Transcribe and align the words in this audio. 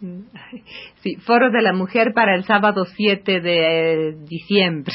Sí, 0.00 1.16
Foro 1.16 1.50
de 1.50 1.62
la 1.62 1.72
Mujer 1.72 2.12
para 2.14 2.34
el 2.34 2.44
sábado 2.44 2.84
7 2.84 3.40
de 3.40 4.16
diciembre. 4.28 4.92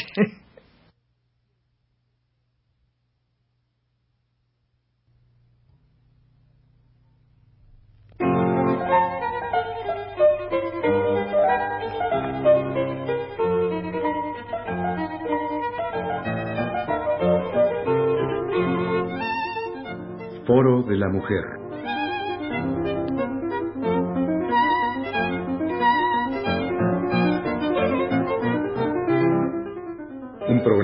Foro 20.45 20.83
de 20.83 20.97
la 20.97 21.07
Mujer. 21.09 21.60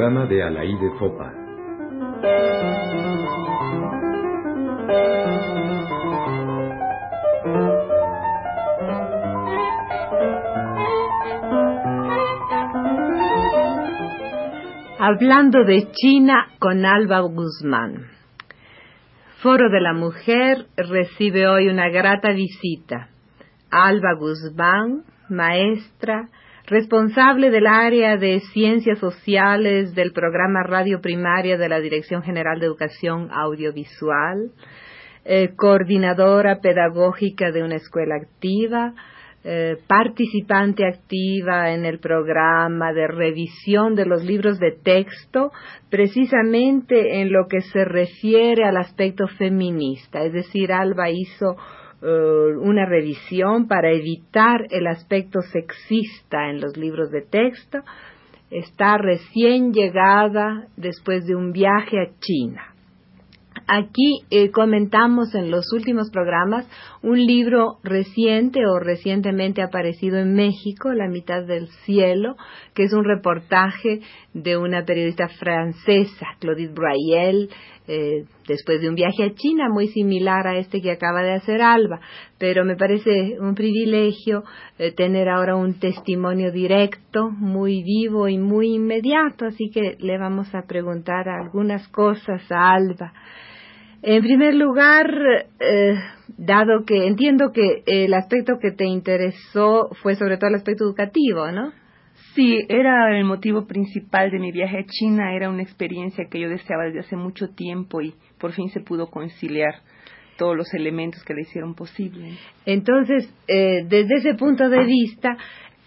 Programa 0.08 0.26
de 0.26 0.42
Alaide 0.42 0.90
Fopa. 0.98 1.34
Hablando 15.00 15.66
de 15.66 15.90
China 15.92 16.48
con 16.60 16.86
Alba 16.86 17.20
Guzmán. 17.22 18.08
Foro 19.42 19.70
de 19.70 19.82
la 19.82 19.94
Mujer 19.94 20.68
recibe 20.78 21.48
hoy 21.48 21.68
una 21.68 21.90
grata 21.90 22.32
visita. 22.32 23.10
Alba 23.70 24.14
Guzmán, 24.18 25.04
maestra, 25.30 26.30
responsable 26.68 27.50
del 27.50 27.66
área 27.66 28.18
de 28.18 28.42
Ciencias 28.52 29.00
Sociales 29.00 29.96
del 29.96 30.12
programa 30.12 30.64
Radio 30.64 31.00
Primaria 31.00 31.58
de 31.58 31.70
la 31.70 31.80
Dirección 31.80 32.22
General 32.24 32.60
de 32.60 32.66
Educación 32.66 33.30
Audiovisual, 33.32 34.52
eh, 35.24 35.54
coordinadora 35.56 36.60
pedagógica 36.60 37.52
de 37.52 37.64
una 37.64 37.76
escuela 37.76 38.16
activa, 38.16 38.94
eh, 39.46 39.78
participante 39.88 40.86
activa 40.86 41.72
en 41.72 41.86
el 41.86 42.00
programa 42.00 42.92
de 42.92 43.08
revisión 43.08 43.96
de 43.96 44.06
los 44.06 44.26
libros 44.26 44.60
de 44.60 44.74
texto, 44.74 45.52
precisamente 45.90 47.22
en 47.22 47.32
lo 47.32 47.48
que 47.48 47.62
se 47.62 47.86
refiere 47.86 48.66
al 48.66 48.76
aspecto 48.76 49.26
feminista. 49.38 50.22
Es 50.24 50.34
decir, 50.34 50.74
Alba 50.74 51.10
hizo 51.12 51.56
eh, 52.02 52.56
una 52.60 52.86
revisión 52.86 53.68
para 53.68 53.92
evitar 53.92 54.68
el 54.70 54.88
aspecto 54.88 55.42
sexista 55.42 56.50
en 56.50 56.62
los 56.62 56.78
libros 56.78 57.10
de 57.10 57.22
texto. 57.22 57.80
Está 58.52 58.98
recién 58.98 59.74
llegada 59.74 60.68
después 60.78 61.26
de 61.26 61.36
un 61.36 61.52
viaje 61.52 62.00
a 62.00 62.12
China. 62.20 62.74
Aquí 63.68 64.22
eh, 64.30 64.52
comentamos 64.52 65.36
en 65.36 65.52
los 65.52 65.74
últimos 65.74 66.10
programas 66.12 66.66
un 67.08 67.26
libro 67.26 67.78
reciente 67.84 68.60
o 68.66 68.80
recientemente 68.80 69.62
aparecido 69.62 70.18
en 70.18 70.34
México, 70.34 70.92
La 70.94 71.08
mitad 71.08 71.42
del 71.42 71.70
cielo, 71.86 72.36
que 72.74 72.84
es 72.84 72.92
un 72.92 73.06
reportaje 73.06 74.02
de 74.34 74.58
una 74.58 74.84
periodista 74.84 75.30
francesa, 75.30 76.26
Claudine 76.40 76.74
Brayel, 76.74 77.50
eh, 77.88 78.26
después 78.46 78.82
de 78.82 78.90
un 78.90 78.96
viaje 78.96 79.24
a 79.24 79.34
China 79.34 79.70
muy 79.70 79.88
similar 79.88 80.46
a 80.48 80.58
este 80.58 80.82
que 80.82 80.92
acaba 80.92 81.22
de 81.22 81.36
hacer 81.36 81.62
Alba, 81.62 82.02
pero 82.38 82.66
me 82.66 82.76
parece 82.76 83.40
un 83.40 83.56
privilegio 83.56 84.44
eh, 84.78 84.92
tener 84.92 85.30
ahora 85.30 85.56
un 85.56 85.80
testimonio 85.80 86.52
directo, 86.52 87.30
muy 87.30 87.84
vivo 87.84 88.28
y 88.28 88.38
muy 88.38 88.74
inmediato, 88.76 89.46
así 89.46 89.70
que 89.70 89.96
le 90.00 90.18
vamos 90.18 90.54
a 90.54 90.64
preguntar 90.68 91.30
algunas 91.30 91.88
cosas 91.88 92.42
a 92.52 92.74
Alba. 92.74 93.14
En 94.02 94.22
primer 94.22 94.56
lugar, 94.56 95.08
eh, 95.60 95.96
dado 96.38 96.86
que 96.86 97.08
entiendo 97.08 97.52
que 97.52 97.84
el 97.86 98.14
aspecto 98.14 98.60
que 98.60 98.72
te 98.72 98.86
interesó 98.86 99.90
fue 100.02 100.16
sobre 100.16 100.38
todo 100.38 100.50
el 100.50 100.56
aspecto 100.56 100.84
educativo, 100.84 101.52
¿no? 101.52 101.72
Sí, 102.36 102.66
era 102.70 103.18
el 103.18 103.26
motivo 103.26 103.66
principal 103.66 104.30
de 104.30 104.40
mi 104.40 104.52
viaje 104.52 104.80
a 104.80 104.86
China, 104.86 105.34
era 105.34 105.50
una 105.50 105.64
experiencia 105.64 106.26
que 106.30 106.40
yo 106.40 106.50
deseaba 106.50 106.86
desde 106.86 107.00
hace 107.00 107.16
mucho 107.16 107.50
tiempo 107.50 108.02
y 108.02 108.14
por 108.40 108.54
fin 108.54 108.70
se 108.70 108.80
pudo 108.82 109.08
conciliar 109.08 109.82
todos 110.38 110.56
los 110.56 110.72
elementos 110.74 111.24
que 111.24 111.34
le 111.34 111.42
hicieron 111.42 111.74
posible. 111.74 112.38
Entonces, 112.66 113.34
eh, 113.48 113.86
desde 113.90 114.18
ese 114.18 114.36
punto 114.36 114.70
de 114.70 114.86
vista, 114.86 115.36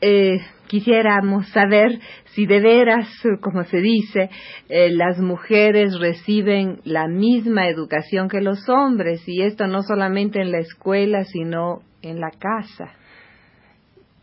eh, 0.01 0.41
quisiéramos 0.67 1.49
saber 1.51 1.99
si 2.35 2.47
de 2.47 2.61
veras, 2.61 3.09
como 3.41 3.65
se 3.65 3.79
dice, 3.79 4.31
eh, 4.69 4.91
las 4.91 5.19
mujeres 5.19 5.99
reciben 5.99 6.81
la 6.85 7.09
misma 7.09 7.69
educación 7.69 8.29
que 8.29 8.41
los 8.41 8.69
hombres, 8.69 9.23
y 9.27 9.43
esto 9.43 9.67
no 9.67 9.83
solamente 9.83 10.41
en 10.41 10.53
la 10.53 10.59
escuela, 10.59 11.25
sino 11.25 11.81
en 12.03 12.21
la 12.21 12.31
casa. 12.31 12.93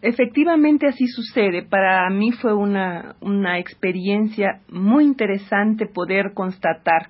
Efectivamente 0.01 0.87
así 0.87 1.07
sucede. 1.07 1.63
Para 1.63 2.09
mí 2.09 2.31
fue 2.31 2.53
una, 2.53 3.15
una 3.19 3.59
experiencia 3.59 4.61
muy 4.69 5.03
interesante 5.03 5.87
poder 5.87 6.33
constatar 6.33 7.09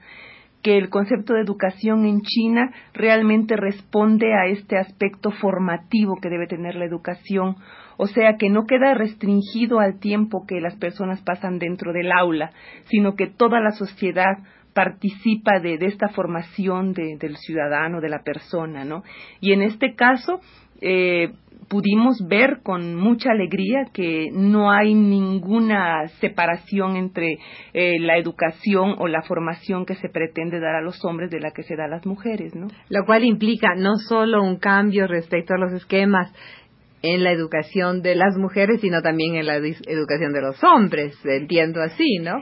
que 0.64 0.78
el 0.78 0.90
concepto 0.90 1.34
de 1.34 1.42
educación 1.42 2.06
en 2.06 2.22
China 2.22 2.72
realmente 2.94 3.56
responde 3.56 4.34
a 4.34 4.48
este 4.48 4.78
aspecto 4.78 5.32
formativo 5.32 6.18
que 6.22 6.30
debe 6.30 6.48
tener 6.48 6.76
la 6.76 6.86
educación 6.86 7.58
o 7.98 8.08
sea 8.08 8.38
que 8.38 8.50
no 8.50 8.66
queda 8.66 8.94
restringido 8.94 9.80
al 9.80 10.00
tiempo 10.00 10.46
que 10.48 10.62
las 10.62 10.76
personas 10.76 11.22
pasan 11.22 11.60
dentro 11.60 11.94
del 11.94 12.12
aula, 12.12 12.52
sino 12.86 13.16
que 13.16 13.28
toda 13.28 13.60
la 13.60 13.72
sociedad 13.72 14.38
participa 14.74 15.60
de, 15.60 15.80
esta 15.82 16.10
formación 16.10 16.94
del 16.94 17.36
ciudadano, 17.38 18.00
de 18.00 18.10
la 18.10 18.22
persona, 18.22 18.86
¿no? 18.86 19.04
Y 19.42 19.54
en 19.54 19.64
este 19.64 19.96
caso, 19.96 20.40
eh, 20.82 21.32
pudimos 21.68 22.26
ver 22.28 22.60
con 22.64 22.96
mucha 22.96 23.32
alegría 23.32 23.86
que 23.92 24.30
no 24.32 24.72
hay 24.72 24.94
ninguna 24.94 26.08
separación 26.20 26.96
entre 26.96 27.40
eh, 27.74 28.00
la 28.00 28.18
educación 28.18 28.96
o 29.00 29.08
la 29.08 29.24
formación 29.24 29.86
que 29.86 29.96
se 29.96 30.10
pretende 30.10 30.60
dar 30.60 30.76
a 30.76 30.82
los 30.82 31.04
hombres 31.04 31.30
de 31.30 31.40
la 31.40 31.52
que 31.52 31.64
se 31.64 31.76
da 31.76 31.86
a 31.86 31.90
las 31.90 32.06
mujeres, 32.06 32.56
¿no? 32.56 32.68
Lo 32.90 33.06
cual 33.06 33.24
implica 33.24 33.70
no 33.76 33.96
solo 33.96 34.44
un 34.44 34.58
cambio 34.58 35.08
respecto 35.08 35.54
a 35.56 35.58
los 35.58 35.74
esquemas 35.74 36.32
en 37.14 37.24
la 37.24 37.32
educación 37.32 38.02
de 38.02 38.16
las 38.16 38.38
mujeres, 38.38 38.82
sino 38.82 39.02
también 39.02 39.36
en 39.36 39.46
la 39.46 39.56
educación 39.56 40.34
de 40.34 40.42
los 40.42 40.64
hombres, 40.64 41.18
entiendo 41.26 41.82
así, 41.82 42.18
¿no? 42.20 42.36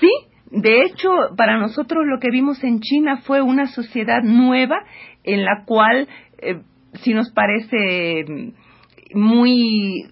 Sí, 0.00 0.10
de 0.50 0.82
hecho, 0.82 1.10
para 1.36 1.58
nosotros 1.58 2.04
lo 2.06 2.18
que 2.18 2.30
vimos 2.30 2.62
en 2.64 2.80
China 2.80 3.18
fue 3.24 3.42
una 3.42 3.66
sociedad 3.66 4.22
nueva 4.22 4.84
en 5.24 5.44
la 5.44 5.64
cual, 5.66 6.08
eh, 6.38 6.60
si 6.94 7.12
nos 7.12 7.30
parece 7.32 8.24
muy 9.14 10.06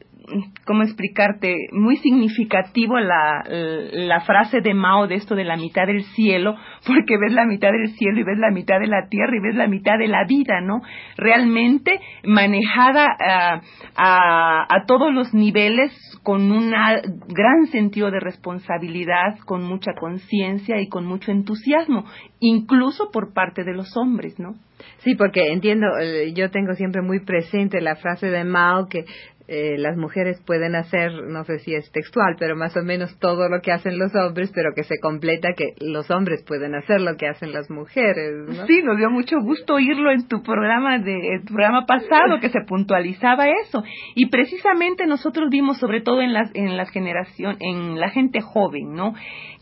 ¿cómo 0.64 0.82
explicarte? 0.82 1.54
Muy 1.72 1.96
significativo 1.96 2.98
la, 2.98 3.44
la 3.46 4.20
frase 4.20 4.60
de 4.60 4.74
Mao 4.74 5.06
de 5.06 5.16
esto 5.16 5.34
de 5.34 5.44
la 5.44 5.56
mitad 5.56 5.86
del 5.86 6.02
cielo, 6.02 6.54
porque 6.86 7.16
ves 7.18 7.32
la 7.32 7.46
mitad 7.46 7.70
del 7.70 7.88
cielo 7.96 8.20
y 8.20 8.24
ves 8.24 8.38
la 8.38 8.50
mitad 8.50 8.80
de 8.80 8.86
la 8.86 9.08
tierra 9.08 9.36
y 9.36 9.40
ves 9.40 9.54
la 9.54 9.68
mitad 9.68 9.98
de 9.98 10.08
la 10.08 10.24
vida, 10.24 10.60
¿no? 10.60 10.80
Realmente 11.16 12.00
manejada 12.24 13.06
a, 13.18 13.60
a, 13.96 14.66
a 14.68 14.84
todos 14.86 15.12
los 15.12 15.32
niveles 15.34 15.92
con 16.22 16.50
un 16.50 16.70
gran 16.70 17.66
sentido 17.70 18.10
de 18.10 18.20
responsabilidad, 18.20 19.38
con 19.44 19.62
mucha 19.62 19.92
conciencia 19.94 20.80
y 20.80 20.88
con 20.88 21.06
mucho 21.06 21.30
entusiasmo, 21.30 22.04
incluso 22.40 23.10
por 23.12 23.32
parte 23.32 23.64
de 23.64 23.74
los 23.74 23.96
hombres, 23.96 24.38
¿no? 24.38 24.54
Sí, 24.98 25.14
porque 25.14 25.52
entiendo, 25.52 25.86
eh, 26.00 26.32
yo 26.34 26.50
tengo 26.50 26.74
siempre 26.74 27.02
muy 27.02 27.20
presente 27.20 27.80
la 27.80 27.96
frase 27.96 28.26
de 28.28 28.44
Mao 28.44 28.88
que 28.88 29.04
eh, 29.48 29.76
las 29.78 29.96
mujeres 29.96 30.42
pueden 30.44 30.74
hacer, 30.74 31.12
no 31.28 31.44
sé 31.44 31.60
si 31.60 31.74
es 31.74 31.90
textual, 31.92 32.34
pero 32.38 32.56
más 32.56 32.76
o 32.76 32.82
menos 32.82 33.16
todo 33.20 33.48
lo 33.48 33.60
que 33.60 33.70
hacen 33.70 33.98
los 33.98 34.12
hombres, 34.14 34.50
pero 34.52 34.74
que 34.74 34.82
se 34.82 34.98
completa 35.00 35.50
que 35.56 35.74
los 35.80 36.10
hombres 36.10 36.42
pueden 36.44 36.74
hacer 36.74 37.00
lo 37.00 37.16
que 37.16 37.28
hacen 37.28 37.52
las 37.52 37.70
mujeres. 37.70 38.34
¿no? 38.48 38.66
Sí, 38.66 38.82
nos 38.82 38.96
dio 38.96 39.08
mucho 39.08 39.36
gusto 39.40 39.74
oírlo 39.74 40.10
en 40.10 40.26
tu 40.26 40.42
programa 40.42 40.98
de 40.98 41.40
tu 41.46 41.54
programa 41.54 41.86
pasado 41.86 42.40
que 42.40 42.50
se 42.50 42.60
puntualizaba 42.66 43.46
eso 43.62 43.84
y 44.14 44.26
precisamente 44.30 45.06
nosotros 45.06 45.48
vimos 45.50 45.78
sobre 45.78 46.00
todo 46.00 46.20
en 46.22 46.32
las 46.32 46.50
en 46.54 46.76
la 46.76 46.86
generación 46.86 47.56
en 47.60 48.00
la 48.00 48.10
gente 48.10 48.40
joven, 48.40 48.94
¿no? 48.94 49.14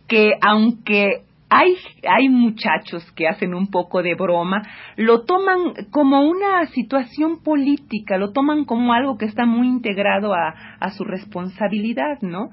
Que 0.09 0.33
aunque 0.41 1.25
hay, 1.49 1.77
hay 2.09 2.29
muchachos 2.29 3.09
que 3.13 3.29
hacen 3.29 3.55
un 3.55 3.71
poco 3.71 4.03
de 4.03 4.15
broma, 4.15 4.63
lo 4.97 5.25
toman 5.25 5.75
como 5.91 6.23
una 6.23 6.67
situación 6.67 7.43
política, 7.43 8.17
lo 8.17 8.33
toman 8.33 8.65
como 8.65 8.93
algo 8.93 9.19
que 9.19 9.27
está 9.27 9.45
muy 9.45 9.69
integrado 9.69 10.35
a, 10.35 10.91
su 10.97 11.05
responsabilidad, 11.05 12.21
¿no? 12.21 12.51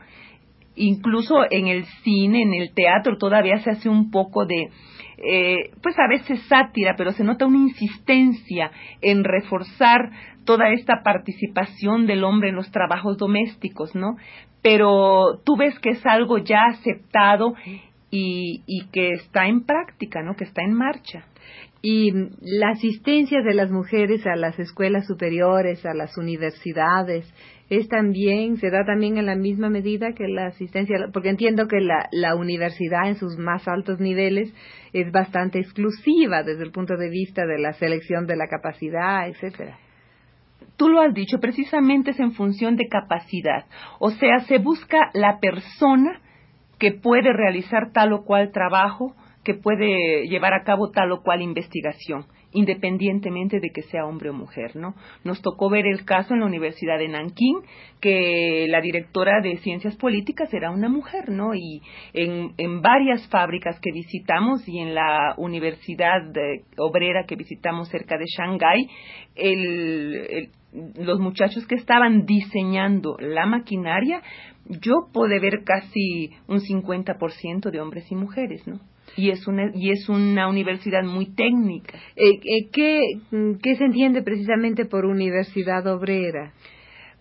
Incluso 0.76 1.44
en 1.50 1.68
el 1.68 1.86
cine, 2.04 2.44
en 2.44 2.54
el 2.54 2.74
teatro, 2.74 3.18
todavía 3.18 3.58
se 3.60 3.72
hace 3.72 3.90
un 3.90 4.10
poco 4.10 4.46
de, 4.46 4.70
eh, 5.18 5.72
pues 5.82 5.96
a 6.00 6.08
veces 6.08 6.42
sátira, 6.48 6.96
pero 6.98 7.12
se 7.12 7.24
nota 7.24 7.46
una 7.46 7.58
insistencia 7.58 8.72
en 9.02 9.24
reforzar 9.24 10.12
toda 10.46 10.70
esta 10.70 11.04
participación 11.04 12.08
del 12.08 12.24
hombre 12.24 12.50
en 12.50 12.56
los 12.56 12.72
trabajos 12.72 13.18
domésticos, 13.18 13.96
¿no? 13.96 14.16
Pero 14.62 15.42
tú 15.44 15.58
ves 15.58 15.78
que 15.80 15.90
es 15.90 16.06
algo 16.06 16.38
ya 16.38 16.66
aceptado 16.66 17.56
y, 18.12 18.64
y 18.68 18.88
que 18.92 19.14
está 19.14 19.48
en 19.48 19.66
práctica, 19.66 20.22
¿no? 20.22 20.36
Que 20.36 20.44
está 20.44 20.62
en 20.62 20.74
marcha. 20.74 21.26
Y 21.82 22.12
la 22.42 22.70
asistencia 22.70 23.42
de 23.42 23.56
las 23.56 23.72
mujeres 23.72 24.28
a 24.28 24.36
las 24.36 24.60
escuelas 24.60 25.08
superiores, 25.08 25.84
a 25.86 25.96
las 25.96 26.16
universidades, 26.16 27.26
es 27.72 27.88
también, 27.88 28.58
se 28.58 28.70
da 28.70 28.84
también 28.86 29.18
en 29.18 29.26
la 29.26 29.36
misma 29.36 29.70
medida 29.70 30.14
que 30.14 30.28
la 30.28 30.48
asistencia, 30.48 30.98
porque 31.12 31.30
entiendo 31.30 31.68
que 31.68 31.80
la, 31.80 32.08
la 32.12 32.36
universidad 32.36 33.08
en 33.08 33.16
sus 33.16 33.38
más 33.38 33.68
altos 33.68 34.00
niveles 34.00 34.54
es 34.94 35.12
bastante 35.12 35.60
exclusiva 35.60 36.44
desde 36.44 36.64
el 36.64 36.72
punto 36.72 36.98
de 36.98 37.10
vista 37.10 37.46
de 37.48 37.58
la 37.58 37.74
selección 37.74 38.28
de 38.28 38.36
la 38.36 38.48
capacidad, 38.48 39.28
etcétera. 39.28 39.80
Tú 40.76 40.90
lo 40.90 41.02
has 41.02 41.14
dicho, 41.14 41.40
precisamente 41.40 42.12
es 42.12 42.20
en 42.20 42.34
función 42.34 42.76
de 42.76 42.88
capacidad. 42.88 43.66
O 44.00 44.12
sea, 44.12 44.40
se 44.42 44.58
busca 44.58 45.10
la 45.14 45.40
persona 45.40 46.20
que 46.82 46.92
puede 46.92 47.32
realizar 47.32 47.92
tal 47.94 48.12
o 48.12 48.26
cual 48.26 48.52
trabajo, 48.52 49.14
que 49.44 49.54
puede 49.54 50.28
llevar 50.28 50.56
a 50.56 50.64
cabo 50.64 50.90
tal 50.90 51.12
o 51.12 51.22
cual 51.22 51.44
investigación 51.44 52.26
independientemente 52.54 53.62
de 53.62 53.70
que 53.70 53.84
sea 53.84 54.06
hombre 54.06 54.30
o 54.30 54.34
mujer, 54.34 54.76
¿no? 54.76 54.94
Nos 55.24 55.42
tocó 55.42 55.70
ver 55.70 55.86
el 55.88 56.04
caso 56.04 56.34
en 56.34 56.42
la 56.42 56.48
Universidad 56.48 56.98
de 56.98 57.08
Nankín, 57.08 57.60
que 58.02 58.66
la 58.68 58.82
directora 58.82 59.42
de 59.42 59.56
Ciencias 59.60 59.96
Políticas 59.96 60.54
era 60.54 60.70
una 60.70 60.90
mujer, 60.90 61.30
¿no? 61.30 61.54
Y 61.56 61.82
en, 62.14 62.82
varias 62.82 63.26
fábricas 63.30 63.80
que 63.80 63.94
visitamos 63.94 64.68
y 64.68 64.80
en 64.80 64.94
la 64.94 65.34
Universidad 65.38 66.24
Obrera 66.78 67.26
que 67.26 67.38
visitamos 67.38 67.88
cerca 67.88 68.18
de 68.18 68.26
Shanghái, 68.26 68.90
el, 69.36 70.50
los 70.98 71.20
muchachos 71.20 71.66
que 71.68 71.76
estaban 71.76 72.26
diseñando 72.26 73.16
la 73.20 73.46
maquinaria, 73.46 74.22
yo 74.66 75.10
pude 75.14 75.40
ver 75.40 75.64
casi 75.64 76.32
un 76.48 76.60
50% 76.60 77.72
de 77.72 77.80
hombres 77.82 78.12
y 78.12 78.16
mujeres, 78.16 78.68
¿no? 78.68 78.80
y 79.18 79.30
es 79.30 79.48
una 79.48 79.72
y 79.74 79.92
es 79.92 80.08
una 80.10 80.48
universidad 80.48 81.04
muy 81.04 81.34
técnica. 81.34 81.98
Eh, 82.16 82.40
eh, 82.44 82.70
¿qué, 82.72 83.02
¿Qué 83.62 83.76
se 83.76 83.86
entiende 83.86 84.22
precisamente 84.22 84.86
por 84.86 85.06
universidad 85.06 85.86
obrera? 85.88 86.54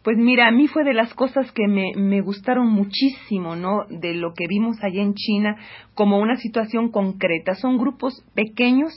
Pues 0.02 0.16
mira, 0.16 0.48
a 0.48 0.50
mí 0.50 0.66
fue 0.66 0.84
de 0.84 0.94
las 0.94 1.12
cosas 1.12 1.52
que 1.52 1.68
me, 1.68 1.92
me 1.94 2.22
gustaron 2.22 2.68
muchísimo, 2.68 3.54
¿no? 3.54 3.84
De 3.90 4.14
lo 4.14 4.32
que 4.32 4.46
vimos 4.48 4.82
allá 4.82 5.02
en 5.02 5.14
China 5.14 5.56
como 5.94 6.18
una 6.18 6.36
situación 6.36 6.90
concreta. 6.90 7.54
Son 7.54 7.76
grupos 7.76 8.24
pequeños 8.34 8.94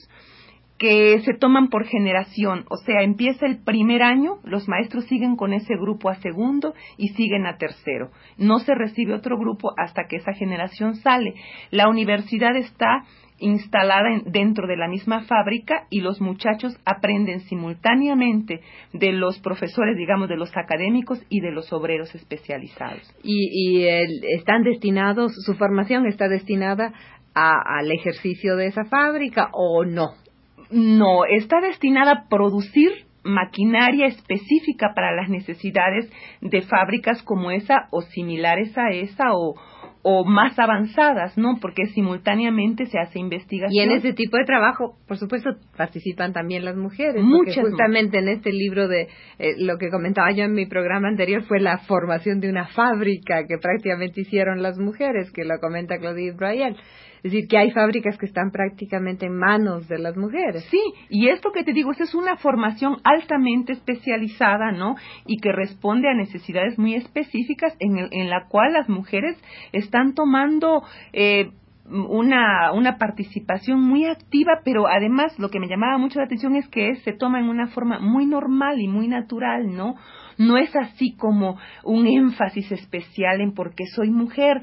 que 0.77 1.19
se 1.21 1.33
toman 1.33 1.69
por 1.69 1.85
generación, 1.85 2.65
o 2.69 2.77
sea, 2.77 3.03
empieza 3.03 3.45
el 3.45 3.63
primer 3.63 4.03
año, 4.03 4.39
los 4.43 4.67
maestros 4.67 5.05
siguen 5.05 5.35
con 5.35 5.53
ese 5.53 5.75
grupo 5.75 6.09
a 6.09 6.15
segundo 6.15 6.73
y 6.97 7.09
siguen 7.09 7.45
a 7.45 7.57
tercero. 7.57 8.11
No 8.37 8.59
se 8.59 8.75
recibe 8.75 9.13
otro 9.13 9.37
grupo 9.37 9.71
hasta 9.77 10.07
que 10.09 10.17
esa 10.17 10.33
generación 10.33 10.95
sale. 10.95 11.35
La 11.71 11.87
universidad 11.87 12.55
está 12.55 13.05
instalada 13.39 14.21
dentro 14.25 14.67
de 14.67 14.77
la 14.77 14.87
misma 14.87 15.23
fábrica 15.23 15.85
y 15.89 16.01
los 16.01 16.21
muchachos 16.21 16.77
aprenden 16.85 17.41
simultáneamente 17.41 18.61
de 18.93 19.11
los 19.11 19.39
profesores, 19.39 19.97
digamos, 19.97 20.29
de 20.29 20.37
los 20.37 20.55
académicos 20.55 21.23
y 21.29 21.41
de 21.41 21.51
los 21.51 21.71
obreros 21.73 22.13
especializados. 22.15 23.01
Y, 23.23 23.85
están 24.37 24.63
destinados, 24.63 25.33
su 25.45 25.55
formación 25.55 26.05
está 26.07 26.27
destinada 26.27 26.93
al 27.35 27.91
ejercicio 27.91 28.55
de 28.55 28.67
esa 28.67 28.85
fábrica 28.85 29.49
o 29.53 29.83
no? 29.85 30.22
No, 30.73 31.25
está 31.25 31.61
destinada 31.61 32.11
a 32.11 32.29
producir 32.29 32.91
maquinaria 33.23 34.07
específica 34.07 34.93
para 34.93 35.15
las 35.15 35.29
necesidades 35.29 36.11
de 36.41 36.61
fábricas 36.61 37.23
como 37.23 37.51
esa 37.51 37.87
o 37.91 38.01
similares 38.01 38.77
a 38.77 38.89
esa 38.89 39.33
o, 39.33 39.55
o 40.01 40.25
más 40.25 40.59
avanzadas, 40.59 41.37
¿no? 41.37 41.57
Porque 41.61 41.85
simultáneamente 41.87 42.85
se 42.87 42.99
hace 42.99 43.19
investigación. 43.19 43.73
Y 43.73 43.79
en 43.79 43.97
ese 43.97 44.13
tipo 44.13 44.37
de 44.37 44.43
trabajo, 44.43 44.97
por 45.07 45.17
supuesto, 45.17 45.51
participan 45.77 46.33
también 46.33 46.65
las 46.65 46.75
mujeres. 46.75 47.23
Muchas. 47.23 47.55
Porque 47.55 47.69
justamente 47.69 48.19
en 48.19 48.27
este 48.27 48.51
libro 48.51 48.89
de 48.89 49.07
eh, 49.39 49.55
lo 49.57 49.77
que 49.77 49.89
comentaba 49.89 50.31
yo 50.31 50.43
en 50.43 50.53
mi 50.53 50.65
programa 50.65 51.07
anterior 51.07 51.43
fue 51.43 51.61
la 51.61 51.77
formación 51.79 52.41
de 52.41 52.49
una 52.49 52.67
fábrica 52.67 53.47
que 53.47 53.57
prácticamente 53.57 54.21
hicieron 54.21 54.61
las 54.61 54.77
mujeres, 54.77 55.31
que 55.31 55.45
lo 55.45 55.57
comenta 55.59 55.97
Claudine 55.97 56.35
Bryan. 56.35 56.75
Es 57.23 57.31
decir, 57.31 57.47
que 57.47 57.57
hay 57.57 57.71
fábricas 57.71 58.17
que 58.17 58.25
están 58.25 58.51
prácticamente 58.51 59.25
en 59.25 59.37
manos 59.37 59.87
de 59.87 59.97
las 59.97 60.17
mujeres. 60.17 60.65
Sí, 60.69 60.81
y 61.09 61.29
esto 61.29 61.53
que 61.53 61.63
te 61.63 61.71
digo, 61.71 61.91
esa 61.91 62.03
es 62.03 62.13
una 62.13 62.35
formación 62.35 62.97
altamente 63.05 63.71
especializada, 63.71 64.73
¿no? 64.73 64.95
Y 65.25 65.37
que 65.37 65.53
responde 65.53 66.09
a 66.09 66.13
necesidades 66.13 66.77
muy 66.77 66.95
específicas 66.95 67.75
en, 67.79 67.97
en 68.11 68.29
la 68.29 68.47
cual 68.49 68.73
las 68.73 68.89
mujeres 68.89 69.37
están 69.71 70.15
tomando 70.15 70.83
eh, 71.13 71.51
una, 71.93 72.71
una 72.73 72.97
participación 72.97 73.79
muy 73.81 74.05
activa, 74.05 74.61
pero 74.63 74.87
además 74.87 75.37
lo 75.37 75.49
que 75.49 75.59
me 75.59 75.67
llamaba 75.67 75.97
mucho 75.97 76.19
la 76.19 76.25
atención 76.25 76.55
es 76.55 76.67
que 76.67 76.95
se 76.97 77.13
toma 77.13 77.39
en 77.39 77.49
una 77.49 77.67
forma 77.67 77.99
muy 77.99 78.25
normal 78.25 78.79
y 78.79 78.87
muy 78.87 79.07
natural, 79.07 79.73
¿no? 79.75 79.95
No 80.37 80.57
es 80.57 80.75
así 80.75 81.15
como 81.15 81.59
un 81.83 82.07
énfasis 82.07 82.71
especial 82.71 83.41
en 83.41 83.53
porque 83.53 83.85
soy 83.85 84.09
mujer. 84.09 84.61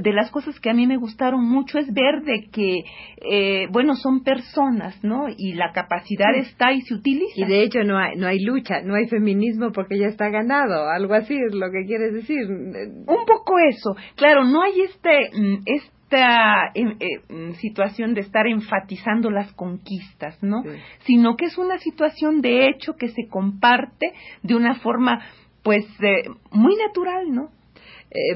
De 0.00 0.12
las 0.12 0.30
cosas 0.30 0.60
que 0.60 0.70
a 0.70 0.74
mí 0.74 0.86
me 0.86 0.96
gustaron 0.96 1.42
mucho 1.42 1.78
es 1.78 1.92
ver 1.92 2.22
de 2.22 2.48
que, 2.52 2.84
eh, 3.28 3.66
bueno, 3.72 3.96
son 3.96 4.22
personas, 4.22 5.02
¿no? 5.02 5.24
Y 5.36 5.54
la 5.54 5.72
capacidad 5.72 6.34
está 6.36 6.72
y 6.72 6.82
se 6.82 6.94
utiliza. 6.94 7.32
Y 7.34 7.46
de 7.46 7.62
hecho 7.62 7.82
no 7.82 7.98
hay, 7.98 8.16
no 8.16 8.28
hay 8.28 8.38
lucha, 8.40 8.82
no 8.82 8.94
hay 8.94 9.08
feminismo 9.08 9.72
porque 9.72 9.98
ya 9.98 10.06
está 10.06 10.28
ganado, 10.28 10.88
algo 10.88 11.14
así 11.14 11.34
es 11.34 11.54
lo 11.54 11.70
que 11.72 11.84
quieres 11.86 12.12
decir. 12.12 12.46
Un 12.48 13.24
poco 13.26 13.58
eso. 13.58 13.96
Claro, 14.14 14.44
no 14.44 14.62
hay 14.62 14.82
este, 14.82 15.30
mm, 15.34 15.62
este 15.64 15.97
esta 16.08 16.70
eh, 16.74 16.96
eh, 17.00 17.54
situación 17.60 18.14
de 18.14 18.22
estar 18.22 18.46
enfatizando 18.46 19.30
las 19.30 19.52
conquistas, 19.52 20.42
¿no? 20.42 20.62
Sino 21.00 21.36
que 21.36 21.46
es 21.46 21.58
una 21.58 21.78
situación 21.78 22.40
de 22.40 22.66
hecho 22.68 22.94
que 22.94 23.08
se 23.08 23.28
comparte 23.28 24.12
de 24.42 24.54
una 24.54 24.76
forma, 24.76 25.20
pues, 25.62 25.84
eh, 26.02 26.24
muy 26.50 26.76
natural, 26.76 27.30
¿no? 27.30 27.50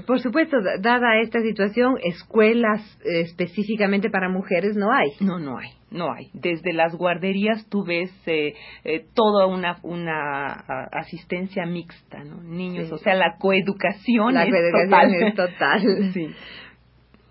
por 0.06 0.20
supuesto, 0.20 0.58
dada 0.80 1.18
esta 1.22 1.40
situación, 1.40 1.94
escuelas 2.04 2.82
específicamente 3.06 4.10
para 4.10 4.28
mujeres 4.28 4.76
no 4.76 4.92
hay. 4.92 5.08
No, 5.20 5.38
no 5.38 5.56
hay, 5.56 5.70
no 5.90 6.12
hay. 6.12 6.28
Desde 6.34 6.74
las 6.74 6.94
guarderías 6.94 7.66
tú 7.70 7.82
ves 7.82 8.12
toda 9.14 9.46
una, 9.46 9.78
una 9.82 10.52
asistencia 10.92 11.64
mixta, 11.64 12.22
¿no? 12.22 12.42
Niños, 12.42 12.92
o 12.92 12.98
sea, 12.98 13.14
la 13.14 13.38
coeducación, 13.38 14.34
la 14.34 14.46
coeducación 14.46 15.24
es 15.24 15.34
total. 15.34 15.80
sí. 16.12 16.28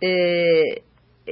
Eh, 0.01 0.83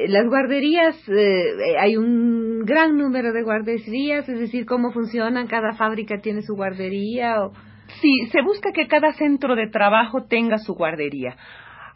las 0.07 0.27
guarderías, 0.27 0.95
eh, 1.09 1.77
hay 1.79 1.97
un 1.97 2.63
gran 2.63 2.97
número 2.97 3.33
de 3.33 3.43
guarderías, 3.43 4.29
es 4.29 4.39
decir, 4.39 4.65
cómo 4.65 4.91
funcionan, 4.91 5.47
cada 5.47 5.73
fábrica 5.73 6.21
tiene 6.21 6.41
su 6.43 6.55
guardería. 6.55 7.43
O... 7.43 7.53
Sí, 8.01 8.27
se 8.31 8.41
busca 8.41 8.71
que 8.71 8.87
cada 8.87 9.13
centro 9.13 9.55
de 9.55 9.67
trabajo 9.67 10.25
tenga 10.25 10.59
su 10.59 10.75
guardería. 10.75 11.35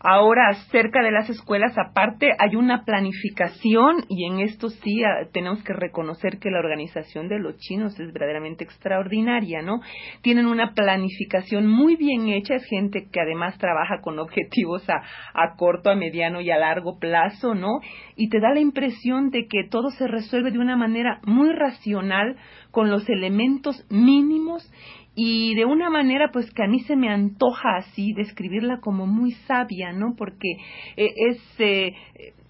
Ahora, 0.05 0.53
cerca 0.69 1.01
de 1.01 1.11
las 1.11 1.29
escuelas, 1.29 1.77
aparte, 1.77 2.31
hay 2.37 2.57
una 2.57 2.83
planificación 2.83 4.03
y 4.09 4.25
en 4.25 4.41
esto 4.41 4.69
sí 4.69 5.01
ah, 5.01 5.29
tenemos 5.31 5.63
que 5.63 5.71
reconocer 5.71 6.39
que 6.39 6.51
la 6.51 6.59
organización 6.59 7.29
de 7.29 7.39
los 7.39 7.55
chinos 7.55 7.97
es 7.97 8.11
verdaderamente 8.11 8.65
extraordinaria, 8.65 9.61
¿no? 9.61 9.79
Tienen 10.21 10.47
una 10.47 10.73
planificación 10.73 11.67
muy 11.67 11.95
bien 11.95 12.27
hecha, 12.27 12.55
es 12.55 12.65
gente 12.65 13.07
que 13.13 13.21
además 13.21 13.57
trabaja 13.57 14.01
con 14.01 14.19
objetivos 14.19 14.83
a, 14.89 15.03
a 15.33 15.55
corto, 15.55 15.89
a 15.89 15.95
mediano 15.95 16.41
y 16.41 16.51
a 16.51 16.57
largo 16.57 16.99
plazo, 16.99 17.55
¿no? 17.55 17.79
Y 18.17 18.27
te 18.27 18.41
da 18.41 18.53
la 18.53 18.59
impresión 18.59 19.29
de 19.29 19.47
que 19.47 19.69
todo 19.69 19.89
se 19.91 20.07
resuelve 20.07 20.51
de 20.51 20.59
una 20.59 20.75
manera 20.75 21.21
muy 21.23 21.53
racional, 21.53 22.35
con 22.71 22.89
los 22.89 23.07
elementos 23.07 23.85
mínimos 23.89 24.69
y 25.15 25.55
de 25.55 25.65
una 25.65 25.89
manera 25.89 26.31
pues 26.31 26.51
que 26.51 26.63
a 26.63 26.67
mí 26.67 26.79
se 26.81 26.95
me 26.95 27.09
antoja 27.09 27.77
así 27.77 28.13
describirla 28.13 28.79
como 28.79 29.05
muy 29.05 29.31
sabia, 29.47 29.91
¿no? 29.91 30.15
Porque 30.17 30.53
eh, 30.97 31.13
es, 31.29 31.41
eh, 31.59 31.93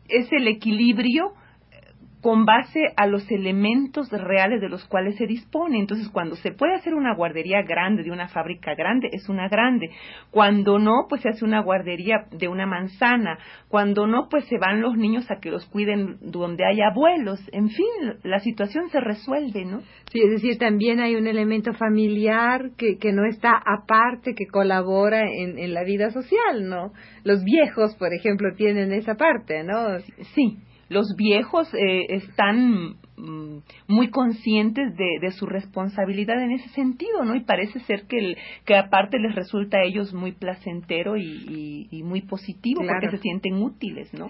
es 0.07 0.31
el 0.31 0.47
equilibrio 0.47 1.33
con 2.23 2.45
base 2.45 2.79
a 2.95 3.05
los 3.05 3.29
elementos 3.29 4.09
reales 4.09 4.61
de 4.61 4.69
los 4.69 4.85
cuales 4.85 5.17
se 5.17 5.27
dispone. 5.27 5.77
Entonces, 5.77 6.07
cuando 6.07 6.37
se 6.37 6.53
puede 6.53 6.73
hacer 6.73 6.93
una 6.93 7.13
guardería 7.13 7.63
grande 7.63 8.01
de 8.01 8.11
una 8.11 8.29
fábrica 8.29 8.75
grande, 8.75 9.09
es 9.11 9.27
una 9.27 9.49
grande. 9.49 9.89
Cuando 10.31 10.79
no, 10.79 11.05
pues 11.09 11.21
se 11.21 11.29
hace 11.29 11.43
una 11.43 11.61
guardería 11.61 12.25
de 12.31 12.47
una 12.47 12.65
manzana. 12.65 13.37
Cuando 13.67 14.07
no, 14.07 14.29
pues 14.31 14.45
se 14.45 14.57
van 14.57 14.79
los 14.79 14.95
niños 14.95 15.29
a 15.29 15.41
que 15.41 15.51
los 15.51 15.65
cuiden 15.65 16.17
donde 16.21 16.65
hay 16.65 16.79
abuelos. 16.79 17.41
En 17.51 17.67
fin, 17.67 18.15
la 18.23 18.39
situación 18.39 18.89
se 18.89 19.01
resuelve, 19.01 19.65
¿no? 19.65 19.81
Sí, 20.09 20.21
es 20.21 20.31
decir, 20.31 20.57
también 20.57 21.01
hay 21.01 21.15
un 21.15 21.27
elemento 21.27 21.73
familiar 21.73 22.71
que, 22.77 22.97
que 22.99 23.11
no 23.11 23.25
está 23.25 23.51
aparte, 23.65 24.33
que 24.33 24.47
colabora 24.47 25.23
en, 25.29 25.59
en 25.59 25.73
la 25.73 25.83
vida 25.83 26.09
social, 26.11 26.69
¿no? 26.69 26.93
Los 27.25 27.43
viejos, 27.43 27.97
por 27.97 28.13
ejemplo, 28.13 28.55
tienen 28.55 28.93
esa 28.93 29.15
parte, 29.15 29.61
¿no? 29.65 29.99
Sí 30.35 30.57
los 30.93 31.15
viejos 31.17 31.67
eh, 31.73 32.05
están 32.09 32.97
muy 33.15 34.09
conscientes 34.09 34.95
de, 34.97 35.19
de, 35.21 35.31
su 35.31 35.45
responsabilidad 35.45 36.41
en 36.41 36.51
ese 36.51 36.69
sentido, 36.69 37.23
¿no? 37.23 37.35
Y 37.35 37.41
parece 37.41 37.79
ser 37.81 38.03
que, 38.07 38.35
que 38.65 38.75
aparte 38.75 39.19
les 39.19 39.35
resulta 39.35 39.77
a 39.77 39.83
ellos 39.83 40.13
muy 40.13 40.31
placentero 40.31 41.15
y, 41.15 41.87
y, 41.91 42.03
muy 42.03 42.21
positivo 42.21 42.81
porque 42.85 43.11
se 43.11 43.21
sienten 43.21 43.61
útiles, 43.61 44.13
¿no? 44.13 44.29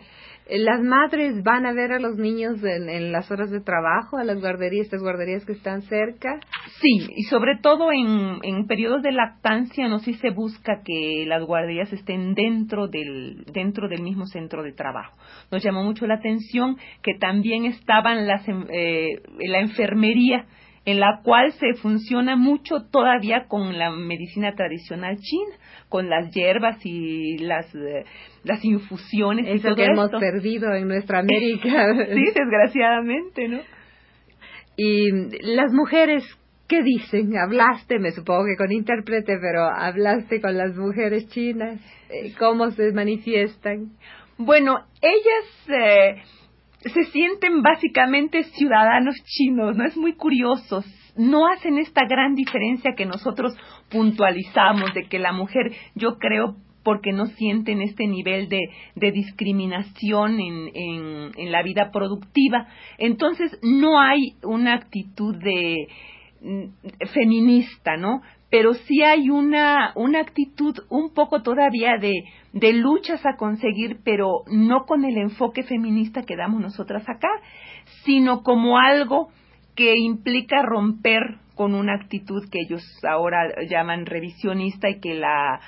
Las 0.50 0.82
madres 0.82 1.42
van 1.42 1.66
a 1.66 1.72
ver 1.72 1.94
a 1.94 2.00
los 2.00 2.18
niños 2.18 2.62
en, 2.64 2.90
en, 2.90 3.14
las 3.14 3.32
horas 3.32 3.50
de 3.50 3.62
trabajo, 3.62 4.18
a 4.18 4.26
las 4.26 4.42
guarderías, 4.42 4.86
estas 4.86 5.02
guarderías 5.02 5.46
que 5.46 5.54
están 5.54 5.84
cerca. 5.84 6.40
Sí, 6.82 7.08
y 7.16 7.24
sobre 7.24 7.58
todo 7.62 7.92
en, 7.94 8.40
en 8.44 8.68
periodos 8.68 9.02
de 9.04 9.14
lactancia, 9.14 9.88
no 9.88 10.00
si 10.00 10.16
se 10.16 10.32
busca 10.32 10.82
que 10.84 11.24
las 11.28 11.46
guarderías 11.46 11.94
estén 11.94 12.34
dentro 12.34 12.90
del, 12.90 13.46
dentro 13.54 13.88
del 13.88 14.02
mismo 14.02 14.26
centro 14.26 14.64
de 14.64 14.74
trabajo. 14.74 15.18
Nos 15.50 15.64
llamó 15.64 15.84
mucho 15.86 16.06
la 16.08 16.16
atención 16.16 16.78
que 17.02 17.14
también 17.18 17.64
estaban 17.64 18.28
las, 18.28 18.46
eh, 18.74 19.22
la 19.40 19.60
enfermería 19.60 20.46
en 20.86 21.00
la 21.00 21.22
cual 21.24 21.52
se 21.54 21.74
funciona 21.76 22.36
mucho 22.36 22.86
todavía 22.92 23.46
con 23.48 23.78
la 23.78 23.90
medicina 23.92 24.54
tradicional 24.54 25.18
china, 25.18 25.56
con 25.88 26.10
las 26.10 26.34
hierbas 26.34 26.78
y 26.84 27.38
las, 27.38 27.74
eh, 27.74 28.04
las 28.44 28.64
infusiones. 28.66 29.46
Eso 29.48 29.72
y 29.72 29.76
que 29.76 29.86
hemos 29.86 30.12
perdido 30.12 30.74
en 30.74 30.88
nuestra 30.88 31.20
América. 31.22 31.94
sí, 32.06 32.26
desgraciadamente, 32.36 33.48
¿no? 33.48 33.60
Y 34.76 35.12
las 35.54 35.72
mujeres, 35.72 36.26
¿qué 36.68 36.82
dicen? 36.84 37.38
Hablaste, 37.38 38.00
me 38.00 38.12
supongo 38.12 38.46
que 38.46 38.58
con 38.58 38.72
intérprete, 38.72 39.38
pero 39.40 39.64
hablaste 39.64 40.42
con 40.42 40.58
las 40.58 40.76
mujeres 40.76 41.30
chinas. 41.30 41.80
Eh, 42.10 42.34
¿Cómo 42.38 42.72
se 42.72 42.92
manifiestan? 42.92 43.92
Bueno, 44.38 44.80
ellas... 45.02 45.70
Eh, 45.70 46.22
se 46.90 47.04
sienten 47.06 47.62
básicamente 47.62 48.44
ciudadanos 48.44 49.16
chinos, 49.26 49.76
¿no? 49.76 49.86
Es 49.86 49.98
muy 49.98 50.14
curioso. 50.14 50.84
No 51.16 51.48
hacen 51.48 51.78
esta 51.78 52.06
gran 52.06 52.36
diferencia 52.36 52.94
que 52.96 53.06
nosotros 53.06 53.56
puntualizamos 53.90 54.94
de 54.94 55.08
que 55.08 55.20
la 55.20 55.32
mujer, 55.32 55.72
yo 55.96 56.18
creo, 56.18 56.56
porque 56.84 57.14
no 57.14 57.28
sienten 57.28 57.82
este 57.82 58.08
nivel 58.08 58.50
de, 58.50 58.60
de 58.96 59.12
discriminación 59.12 60.40
en, 60.40 60.70
en, 60.74 61.32
en, 61.38 61.52
la 61.52 61.64
vida 61.64 61.92
productiva. 61.92 62.68
Entonces, 62.98 63.58
no 63.62 64.00
hay 64.02 64.34
una 64.44 64.74
actitud 64.74 65.36
de 65.38 65.88
mm, 66.42 67.08
feminista, 67.14 67.96
¿no? 67.96 68.22
Pero 68.54 68.76
sí 68.76 69.02
hay 69.02 69.32
una, 69.32 69.94
una 69.96 70.20
actitud 70.20 70.76
un 70.90 71.12
poco 71.12 71.42
todavía 71.42 71.98
de, 72.00 72.14
de 72.52 72.74
luchas 72.74 73.26
a 73.26 73.36
conseguir, 73.36 74.02
pero 74.04 74.44
no 74.46 74.86
con 74.86 75.06
el 75.06 75.18
enfoque 75.18 75.64
feminista 75.64 76.22
que 76.22 76.36
damos 76.36 76.62
nosotras 76.62 77.02
acá, 77.10 77.30
sino 78.06 78.44
como 78.44 78.78
algo 78.78 79.30
que 79.76 79.96
implica 79.98 80.62
romper 80.62 81.40
con 81.56 81.76
una 81.76 81.96
actitud 81.96 82.50
que 82.50 82.60
ellos 82.62 82.84
ahora 83.08 83.62
llaman 83.70 84.06
revisionista 84.06 84.90
y 84.90 85.00
que 85.00 85.14
la, 85.16 85.60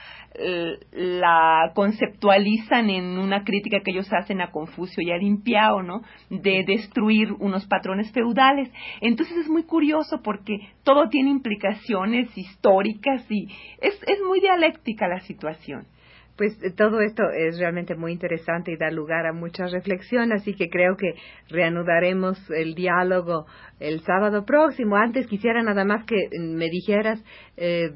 la 0.92 1.72
conceptualizan 1.74 2.90
en 2.90 3.18
una 3.18 3.44
crítica 3.44 3.80
que 3.82 3.92
ellos 3.92 4.12
hacen 4.12 4.42
a 4.42 4.52
Confucio 4.52 5.04
y 5.04 5.12
a 5.12 5.18
Limpiao, 5.18 5.84
¿no? 5.84 6.02
De 6.30 6.64
destruir 6.66 7.32
unos 7.40 7.66
patrones 7.68 8.12
feudales. 8.12 8.72
Entonces 9.02 9.38
es 9.38 9.50
muy 9.50 9.64
curioso 9.64 10.22
porque 10.24 10.58
todo 10.84 11.10
tiene 11.10 11.30
implicaciones 11.30 12.36
históricas 12.38 13.26
y 13.30 13.48
es, 13.80 14.02
es 14.08 14.20
muy 14.28 14.40
dialéctica 14.40 15.08
la 15.08 15.20
situación. 15.22 15.86
Pues 16.38 16.62
eh, 16.64 16.72
todo 16.76 17.02
esto 17.02 17.24
es 17.32 17.58
realmente 17.60 17.96
muy 17.96 18.12
interesante 18.12 18.72
y 18.72 18.78
da 18.78 18.92
lugar 18.92 19.26
a 19.26 19.34
mucha 19.34 19.68
reflexión, 19.68 20.34
así 20.34 20.54
que 20.54 20.70
creo 20.70 20.98
que 20.98 21.14
reanudaremos 21.50 22.38
el 22.52 22.76
diálogo 22.76 23.46
el 23.80 24.02
sábado 24.02 24.46
próximo. 24.46 24.98
Antes 24.98 25.28
quisiera 25.28 25.64
nada 25.64 25.86
más 25.86 26.06
que 26.06 26.30
me 26.40 26.70
dijeras 26.70 27.24
eh, 27.58 27.92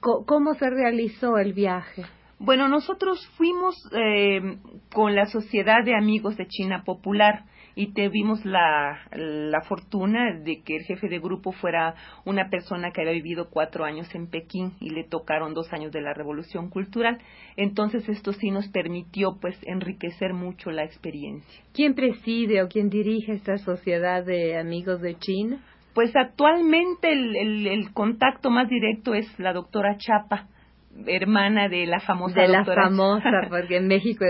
cómo 0.00 0.54
se 0.54 0.68
realizó 0.70 1.38
el 1.38 1.52
viaje. 1.52 2.04
Bueno, 2.38 2.68
nosotros 2.68 3.26
fuimos 3.36 3.74
eh, 3.92 4.58
con 4.92 5.14
la 5.14 5.26
Sociedad 5.26 5.84
de 5.84 5.96
Amigos 5.96 6.36
de 6.36 6.46
China 6.46 6.82
Popular 6.84 7.44
y 7.76 7.92
tuvimos 7.92 8.44
la, 8.44 9.00
la 9.12 9.60
fortuna 9.62 10.32
de 10.38 10.62
que 10.62 10.76
el 10.76 10.84
jefe 10.84 11.08
de 11.08 11.18
grupo 11.18 11.52
fuera 11.52 11.94
una 12.24 12.48
persona 12.48 12.90
que 12.90 13.00
había 13.00 13.12
vivido 13.12 13.48
cuatro 13.50 13.84
años 13.84 14.12
en 14.14 14.28
Pekín 14.28 14.74
y 14.80 14.90
le 14.90 15.04
tocaron 15.04 15.54
dos 15.54 15.72
años 15.72 15.92
de 15.92 16.00
la 16.00 16.14
revolución 16.14 16.70
cultural. 16.70 17.18
Entonces 17.56 18.08
esto 18.08 18.32
sí 18.32 18.50
nos 18.50 18.68
permitió 18.68 19.38
pues 19.40 19.58
enriquecer 19.64 20.34
mucho 20.34 20.70
la 20.70 20.84
experiencia. 20.84 21.62
¿Quién 21.72 21.94
preside 21.94 22.62
o 22.62 22.68
quién 22.68 22.90
dirige 22.90 23.32
esta 23.32 23.58
sociedad 23.58 24.24
de 24.24 24.58
amigos 24.58 25.00
de 25.00 25.16
China? 25.16 25.60
Pues 25.94 26.14
actualmente 26.16 27.12
el, 27.12 27.36
el, 27.36 27.66
el 27.66 27.92
contacto 27.92 28.50
más 28.50 28.68
directo 28.68 29.14
es 29.14 29.26
la 29.38 29.52
doctora 29.52 29.96
Chapa 29.96 30.48
hermana 31.06 31.68
de 31.68 31.86
la 31.86 32.00
famosa 32.00 32.40
de 32.40 32.48
la 32.48 32.64
famosa 32.64 33.30
porque 33.48 33.76
en 33.76 33.88
México 33.88 34.24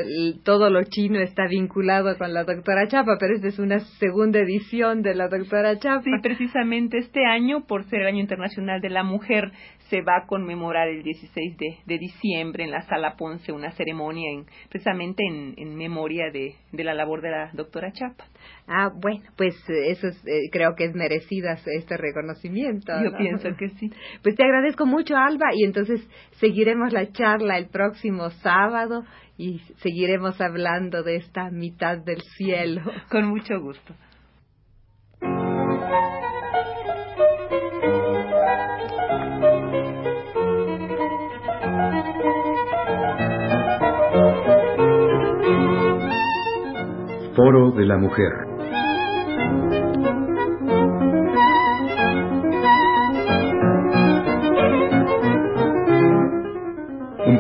todo 0.45 0.71
lo 0.71 0.83
chino 0.85 1.21
está 1.21 1.47
vinculado 1.47 2.17
con 2.17 2.33
la 2.33 2.45
doctora 2.45 2.89
Chapa 2.89 3.17
pero 3.21 3.35
esta 3.35 3.49
es 3.49 3.59
una 3.59 3.81
segunda 3.99 4.41
edición 4.41 5.03
de 5.03 5.15
la 5.15 5.29
doctora 5.29 5.79
Chapa. 5.79 6.03
Sí 6.03 6.11
precisamente 6.23 6.99
este 6.99 7.27
año 7.27 7.67
por 7.67 7.85
ser 7.85 8.01
el 8.01 8.07
año 8.07 8.21
internacional 8.21 8.81
de 8.81 8.91
la 8.91 9.03
mujer 9.03 9.53
se 9.91 10.01
va 10.01 10.17
a 10.17 10.27
conmemorar 10.27 10.89
el 10.89 11.03
16 11.03 11.57
de, 11.59 11.79
de 11.85 11.99
diciembre 11.99 12.65
en 12.65 12.71
la 12.71 12.83
sala 12.83 13.17
Ponce 13.17 13.53
una 13.53 13.71
ceremonia 13.73 14.31
en, 14.33 14.47
precisamente 14.71 15.23
en, 15.29 15.55
en 15.57 15.77
memoria 15.77 16.31
de, 16.33 16.55
de 16.73 16.85
la 16.85 16.95
labor 16.95 17.21
de 17.21 17.31
la 17.31 17.51
doctora 17.53 17.93
Chapa 17.93 18.25
ah 18.67 18.91
bueno 18.95 19.25
pues 19.37 19.55
eso 19.69 20.09
es, 20.09 20.17
eh, 20.27 20.51
creo 20.51 20.75
que 20.77 20.85
es 20.85 20.95
merecida 20.95 21.59
este 21.67 21.97
reconocimiento 21.97 22.93
yo 23.03 23.17
pienso 23.17 23.49
que 23.59 23.71
sí 23.71 23.91
pues 24.23 24.35
te 24.37 24.45
agradezco 24.45 24.87
mucho 24.87 25.17
Alba 25.17 25.47
y 25.55 25.65
entonces 25.65 26.01
seguiremos 26.41 26.93
la 26.93 27.11
charla 27.13 27.59
el 27.59 27.69
próximo 27.69 28.31
sábado 28.31 29.05
y 29.37 29.59
seguiremos 29.79 30.41
hablando 30.41 31.03
de 31.03 31.17
esta 31.17 31.51
mitad 31.51 31.99
del 31.99 32.21
cielo. 32.37 32.83
Con 33.11 33.27
mucho 33.27 33.61
gusto. 33.61 33.95
Foro 47.35 47.73
de 47.73 47.85
la 47.85 47.99
Mujer. 47.99 48.55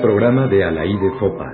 programa 0.04 0.46
de 0.48 0.62
Alaí 0.62 0.98
de 0.98 1.10
Fopa. 1.18 1.50